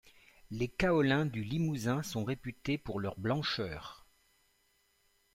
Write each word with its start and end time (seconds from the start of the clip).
Les 0.49 0.67
kaolins 0.67 1.27
du 1.27 1.43
Limousin 1.43 2.01
sont 2.01 2.23
réputés 2.23 2.79
pour 2.79 2.99
leur 2.99 3.19
blancheur. 3.19 4.07